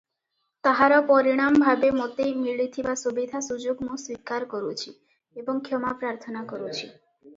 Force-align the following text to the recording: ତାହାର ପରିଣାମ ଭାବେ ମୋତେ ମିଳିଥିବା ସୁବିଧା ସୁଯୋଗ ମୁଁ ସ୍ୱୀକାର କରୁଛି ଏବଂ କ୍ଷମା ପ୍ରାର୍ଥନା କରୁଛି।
ତାହାର 0.67 0.95
ପରିଣାମ 1.09 1.59
ଭାବେ 1.65 1.91
ମୋତେ 1.97 2.25
ମିଳିଥିବା 2.45 2.95
ସୁବିଧା 3.03 3.41
ସୁଯୋଗ 3.51 3.89
ମୁଁ 3.91 3.99
ସ୍ୱୀକାର 4.07 4.49
କରୁଛି 4.55 4.91
ଏବଂ 5.43 5.61
କ୍ଷମା 5.69 5.97
ପ୍ରାର୍ଥନା 6.05 6.43
କରୁଛି। 6.55 6.85